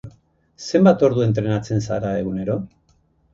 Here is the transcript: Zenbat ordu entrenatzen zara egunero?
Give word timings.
Zenbat 0.71 1.05
ordu 1.07 1.23
entrenatzen 1.25 1.85
zara 1.89 2.15
egunero? 2.23 2.57